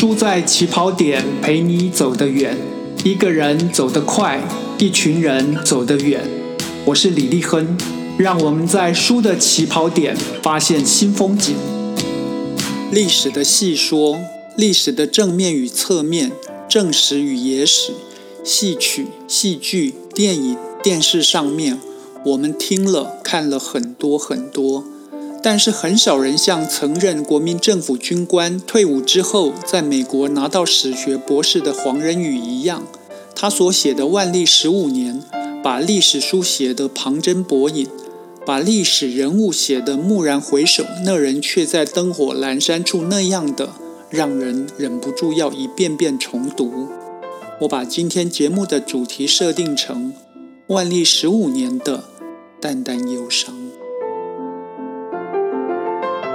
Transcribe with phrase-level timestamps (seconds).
[0.00, 2.56] 输在起跑点，陪你走得远。
[3.02, 4.40] 一个人走得快，
[4.78, 6.22] 一群人走得远。
[6.84, 7.76] 我是李立亨，
[8.16, 11.56] 让我们在书的起跑点发现新风景。
[12.92, 14.20] 历史的细说，
[14.56, 16.30] 历史的正面与侧面，
[16.68, 17.90] 正史与野史，
[18.44, 21.76] 戏曲、戏剧、电影、电视上面，
[22.24, 24.84] 我们听了看了很多很多。
[25.42, 32.84] 但是很少人像曾任国民政府军官、退伍之后在美国拿到史学博士的黄仁宇一样，
[33.34, 35.22] 他所写的万历十五年，
[35.62, 37.86] 把历史书写得旁征博引，
[38.44, 43.70] 把历史人物写得蓦然回首，那人却在灯火阑珊处那样的，
[44.10, 46.88] 让人忍不住要一遍遍重读。
[47.60, 50.12] 我把今天节目的主题设定成
[50.66, 52.04] 万历十五年的
[52.60, 53.54] 淡淡忧伤。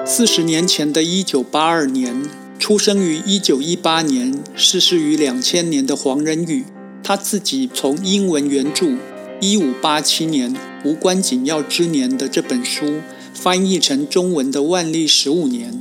[0.06, 2.24] 四十年前的一九八二年，
[2.60, 6.66] 出生于一九一八年、逝世于两千年的黄仁宇，
[7.02, 8.98] 他自己从英文原著
[9.40, 13.00] 一五八七年无关紧要之年的这本书
[13.34, 15.72] 翻译成中文的《万历十五年》，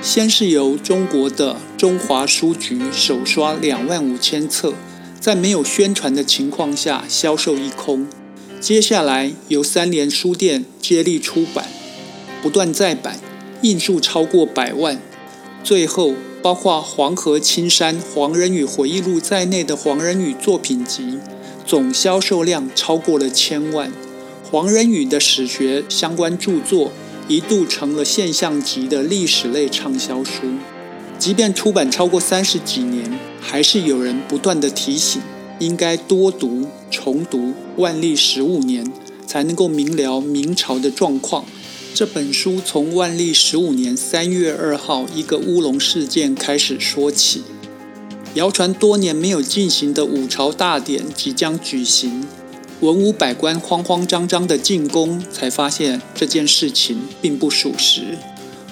[0.00, 4.72] 先是由中国的中华书局首刷两万五千册，
[5.20, 8.06] 在没有宣传的情况下销售一空，
[8.58, 11.66] 接下来由三联书店接力出版，
[12.42, 13.20] 不断再版。
[13.66, 15.02] 印数超过百万，
[15.64, 21.18] 最后包括《黄河青山黄仁宇回忆录》在内的黄仁宇作品集，
[21.66, 23.92] 总销售量超过了千万。
[24.48, 26.92] 黄仁宇的史学相关著作
[27.26, 30.42] 一度成了现象级的历史类畅销书。
[31.18, 35.20] 即便出版超过三十几年，还是有人不断的提醒，
[35.58, 37.38] 应该多读、重读
[37.78, 38.86] 《万历十五年》，
[39.26, 41.44] 才能够明了明朝的状况。
[41.96, 47.42] 这本书从万历十五年三月二号一个乌龙事件开始说起。
[48.34, 52.26] 谣传多年没有进行的五朝大典即将举行，
[52.80, 58.18] 文武百官慌慌张张的进宫，才发现这件事情并不属实。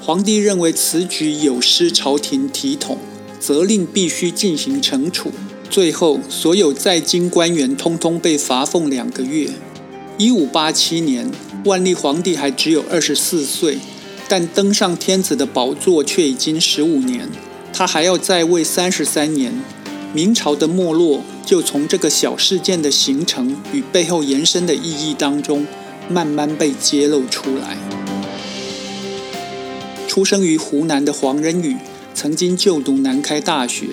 [0.03, 2.98] 皇帝认为此举有失朝廷体统，
[3.41, 5.32] 责令必须进行惩处。
[5.71, 9.48] 最后，所有在京官员通通被罚俸两个月。
[10.19, 11.31] 一五八七年。
[11.64, 13.78] 万历皇帝还只有二十四岁，
[14.28, 17.28] 但登上天子的宝座却已经十五年。
[17.72, 19.50] 他还要在位三十三年，
[20.12, 25.66] 明朝的没落就从这个小事件的形成与背后延伸的意义当中，
[26.08, 27.78] 慢慢被揭露出来。
[30.06, 31.76] 出生于湖南的黄仁宇，
[32.14, 33.86] 曾经就读南开大学，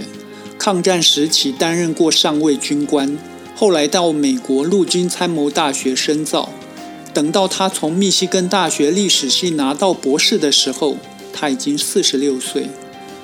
[0.59, 3.17] 抗战时期担任过上尉军官，
[3.55, 6.49] 后来到美国陆军参谋大学深造。
[7.13, 10.97] 等到他从密西根大学历史系拿到博士的时候，
[11.33, 12.69] 他已经四十六岁。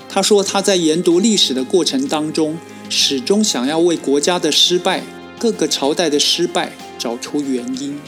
[0.10, 2.58] 他说他在研读历史的过程当中，
[2.90, 5.04] 始终想要为国家的失败、
[5.40, 8.00] 各个朝代的失败找出原因。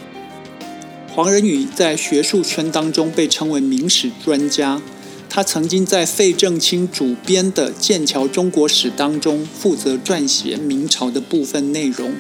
[1.14, 4.82] 黄仁宇在学术圈当中被称为明史专家，
[5.30, 12.14] 他曾经在费正清主编的《剑桥中国史》当中负责撰写明朝的部分内容。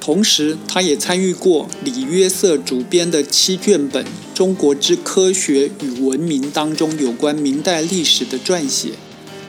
[0.00, 8.92] 同时，他也参与过李约瑟主编的七卷本《中国之科学与文明》当中有关明代历史的撰写，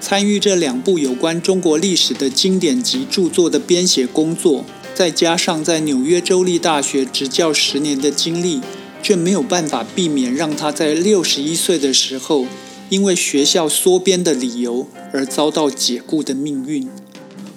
[0.02, 8.60] 参与这两部有关中国历史的经典级著作的编写工作，再加上在纽约州立大学执教十年的经历，
[9.02, 12.46] 却没有办法避免让他在六十一岁的时候，
[12.90, 16.90] 因为学校缩编的理由而遭到解雇的命运。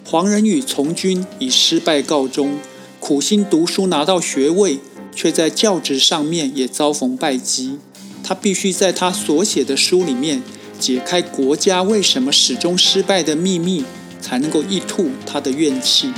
[0.04, 2.59] 黄仁宇从军以失败告终。
[3.12, 4.78] 苦心读书拿到学位，
[5.14, 7.78] 却在教职上面也遭逢败绩。
[8.24, 10.42] 他必须在他所写的书里面
[10.80, 13.84] 解开国家为什么始终失败的秘密，
[14.18, 16.06] 才能够一吐他的怨气。《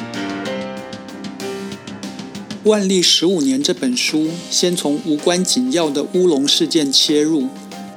[2.62, 7.49] 万历十五年》这本书先从无关紧要的乌龙事件切入，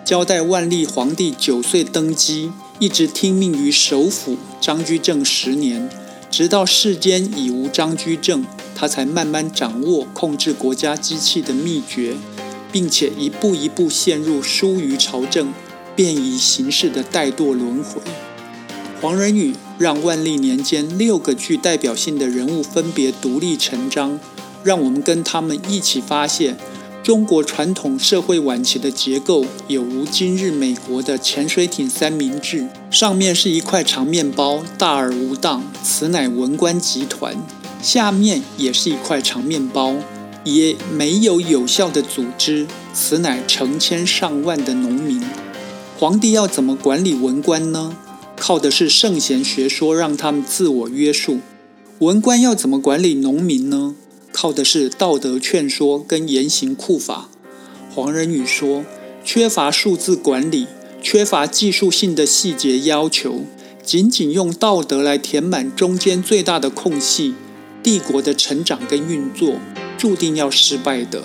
[0.03, 5.87] 交代万历皇帝九岁登基，一直听命于首辅张居正十年，
[6.31, 8.43] 直到世间已无张居正。
[8.79, 12.15] 他才慢慢掌握控制国家机器的秘诀，
[12.71, 15.51] 并且一步一步陷入疏于朝政、
[15.95, 17.99] 便宜行事的怠惰轮回。
[19.01, 24.19] 黄仁宇让万历年间六个具代表性的人物分别独立成章，
[24.63, 26.55] 让我们跟他们一起发现
[27.01, 37.35] 中国传统社会晚期的结构有如今日美国的潜水艇三明治，上面是一块长面包，大而无当，此乃文官集团。
[37.81, 39.95] 下面也是一块长面包，
[40.43, 45.21] 也没有有效的组织，此乃成千上万的农民。
[45.97, 47.95] 皇帝要怎么管理文官呢？
[48.35, 51.39] 靠的是圣贤学说让他们自我约束；
[51.99, 53.95] 文官要怎么管理农民呢？
[54.31, 57.29] 靠的是道德劝说跟严刑酷法。
[57.89, 58.83] 黄仁宇说，
[59.25, 60.67] 缺乏数字管理，
[61.01, 63.41] 缺乏技术性的细节要求，
[63.83, 67.33] 仅仅用道德来填满中间最大的空隙，
[67.87, 69.61] 帝国的成长跟运作
[69.97, 71.23] 注定要失败的。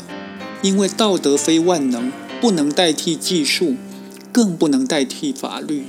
[0.63, 3.75] 因为道德非万能，不能代替技术，
[4.31, 5.83] 更不能代替法律。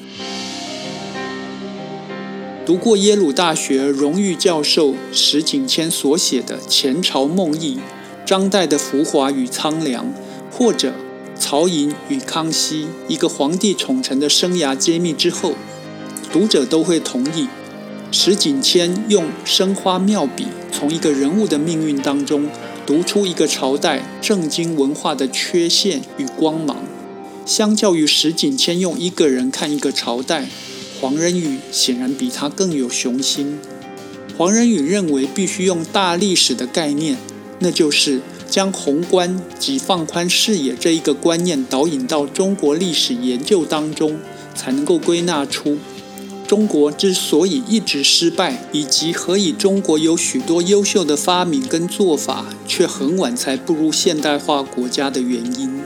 [2.65, 7.75] 读过耶鲁大学荣誉教授石景谦所写的《前朝梦忆》，
[8.25, 10.11] 张岱的浮华与苍凉，
[10.49, 10.95] 或者
[11.37, 15.53] 曹寅与康熙一个皇帝宠臣的生涯揭秘之后，
[16.31, 17.47] 读者都会同意，
[18.15, 22.47] 石景谦用生花妙笔，从一个人物的命运当中，
[22.85, 26.77] 读出一个朝代政经文化的缺陷与光芒。
[27.43, 30.45] 相较于石景谦用一个人看一个朝代。
[31.01, 33.57] 黄仁宇显然比他更有雄心。
[34.37, 37.17] 黄仁宇认为必须用大历史的概念，
[37.59, 44.19] 那就是将宏观及放宽视野这一个观念导引到中国历史研究当中，
[44.53, 45.79] 才能够归纳出
[46.53, 55.81] 中国之所以一直失败，以及何以中国有许多优秀的发明跟做法，却很晚才步入现代化国家的原因。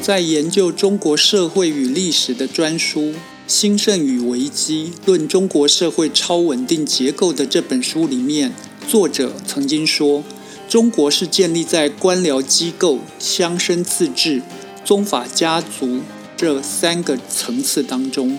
[0.00, 3.00] 在研究中国社会与历史的专书
[3.48, 8.52] 《兴盛与危机：论中国社会超稳定结构》的这本书里面，
[8.86, 10.22] 作者曾经说，
[10.68, 14.42] 中国是建立在官僚机构、乡绅自治、
[14.84, 15.98] 宗法家族
[16.40, 18.38] 这三个层次当中，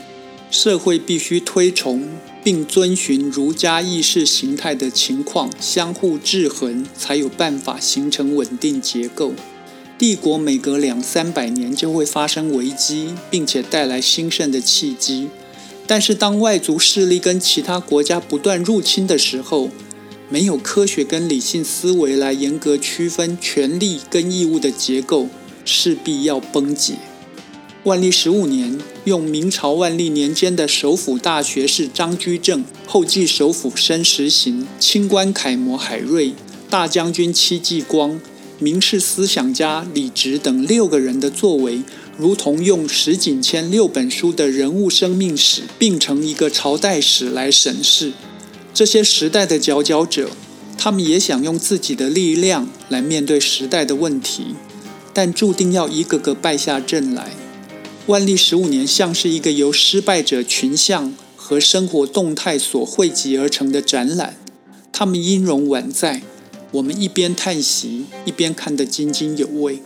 [0.50, 2.10] 社会必须推崇
[2.44, 9.34] 并遵循儒家意识形态的情况相互制衡，才有办法形成稳定结构。
[10.00, 15.30] 帝国每隔两三百年就会发生危机，并且带来兴盛的契机。
[15.86, 19.70] 但是，当外族势力跟其他国家不断入侵的时候，
[20.28, 25.28] 没有科学跟理性思维来严格区分权力跟义务的结构，
[25.64, 26.96] 势必要崩解。
[27.84, 36.36] 万历十五年，用明朝万历年间的首辅大学士张居正、后继首辅申时行、清官楷模海瑞、
[36.70, 38.22] 大将军戚继光。
[38.60, 41.82] 名士思想家李直等六个人的作为，
[42.16, 48.14] 如同用石景谦六本书的人物生命史并成一个朝代史来审视
[48.72, 50.30] 这些时代的佼佼者。
[50.78, 54.56] 他们也想用自己的力量来面对时代的问题，
[55.12, 57.32] 但注定要一个个败下阵来。
[58.08, 64.36] 万历十五年像是一个由失败者群像和生活动态所汇集而成的展览，
[64.92, 66.24] 他们音容宛在。
[66.72, 69.80] 我们一边叹息，一边看得津津有味。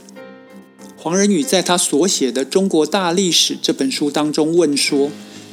[0.95, 5.11] 黄仁宇在他所写的《中国大历史》这本书当中问说：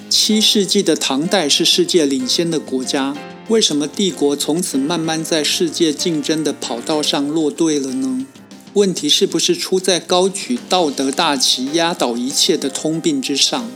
[0.08, 3.16] 七世纪的唐代是世界领先的国家，
[3.48, 8.26] 为什么帝国从此慢慢在世界竞争的跑道上落队了呢？
[8.74, 13.70] 问题是不是出在高举道德大旗压倒一切的通病之上？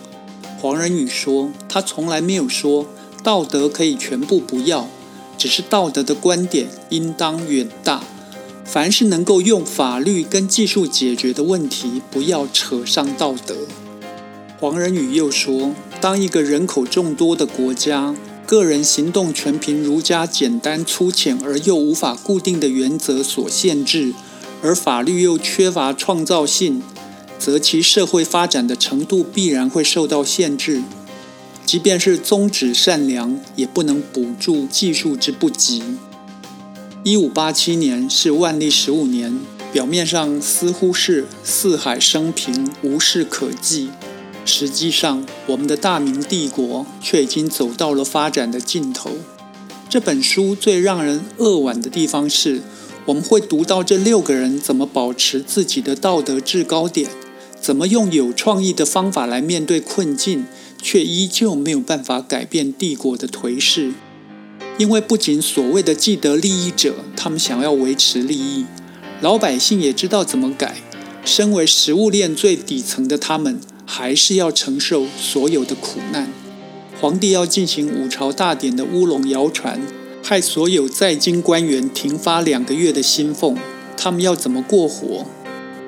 [0.58, 2.86] 黄仁宇说：他从来没有说
[3.22, 4.88] 道德可以全部不要。
[5.36, 8.02] 只是道德的观点应当远大，
[8.64, 13.54] 凡是能够用法律跟技术解决的问题，不要扯上道德。
[14.58, 18.14] 黄仁宇又说，当一个人口众多的国家，
[18.46, 24.14] 个人行动全凭儒家简单粗浅而又无法固定的原则所限制，
[24.62, 26.82] 而法律又缺乏创造性，
[27.38, 30.82] 则其社会发展的程度必然会受到限制。
[31.64, 35.82] 即便是宗旨善良，也不能补助技术之不及。
[37.02, 39.38] 一五八七年是万历十五年，
[39.72, 43.90] 表面上似乎是四海升平，无事可记，
[44.44, 49.10] 实际上我们的大明帝国却已经走到了发展的尽头。
[49.88, 52.62] 这本书最让人扼腕的地方是，
[53.06, 57.08] 我们会读到这六个人怎么保持自己的道德制高点，
[57.60, 60.44] 怎么用有创意的方法来面对困境。
[60.82, 63.92] 却依旧没有办法改变帝国的颓势，
[64.78, 68.66] 因为不仅所谓的既得利益者，他们想要维持利益，
[69.20, 70.76] 老百姓也知道怎么改。
[71.24, 76.30] 身为食物链最底层的他们，还是要承受所有的苦难。
[77.00, 79.80] 皇帝要进行五朝大典的乌龙谣传，
[80.28, 83.56] 害所有在京官员停发两个月的薪俸，
[83.96, 85.24] 他们要怎么过活？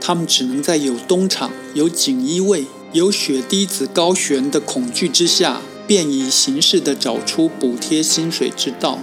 [0.01, 2.65] 他们只能在有东厂、有锦衣卫。
[2.93, 9.01] 有血滴子高悬的恐惧之下，便以形式的找出补贴薪水之道。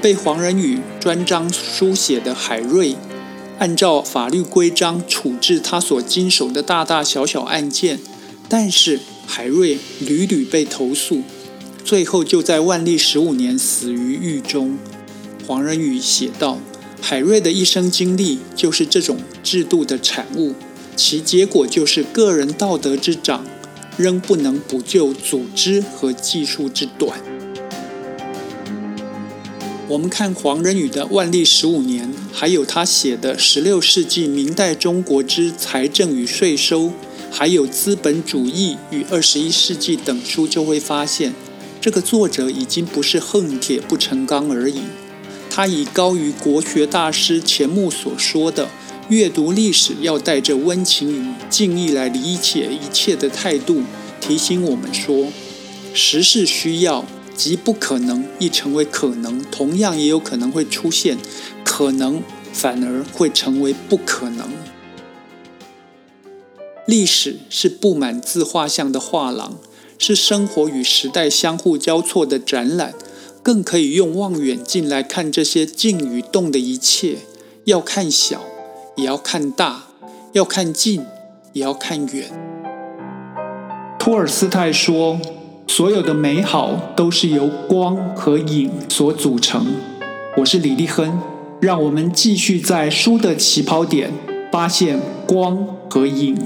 [0.00, 2.96] 被黄仁宇专章书写的海瑞，
[3.58, 8.00] 按照法律规章处置他所经手的大大小小案件，
[8.48, 11.20] 但是海瑞屡屡被投诉，
[11.84, 14.78] 最后就在万历十五年死于狱中。
[15.46, 16.58] 黄仁宇写道
[17.02, 20.54] ：“海瑞的一生经历就是这种制度的产物，
[20.96, 23.44] 其结果就是个人道德之长，
[23.98, 27.20] 仍不能补救组织和技术之短。”
[29.86, 36.84] 我们看黄仁宇的《万历十五年》，还有他写的《十六世纪明代中国之财政与税收》，
[37.30, 41.34] 还有《资本主义与二十一世纪》等书，就会发现，
[41.84, 44.84] 这个作者已经不是恨铁不成钢而已。
[45.50, 48.70] 他以高于国学大师钱穆所说的
[49.10, 53.82] “阅读历史要带着温情与敬意来理解一切”的态度，
[54.18, 55.28] 提醒我们说，
[55.92, 57.04] 时事需要。
[57.36, 61.18] 即不可能亦成为可能，同样也有可能会出现
[61.64, 62.22] 可能，
[62.52, 64.48] 反而会成为不可能。
[66.86, 69.58] 历史是布满自画像的画廊，
[69.98, 72.94] 是生活与时代相互交错的展览，
[73.42, 77.18] 更可以用望远镜来看这些静与动的一切。
[77.64, 78.40] 要看小，
[78.96, 79.88] 也要看大；
[80.32, 81.04] 要看近，
[81.52, 82.30] 也要看远。
[83.98, 85.20] 托尔斯泰说。
[85.66, 89.66] 所有的美好都是由光和影所组成。
[90.36, 91.18] 我是李立亨，
[91.58, 94.12] 让我们继续在书的起跑点
[94.52, 96.36] 发现光和影。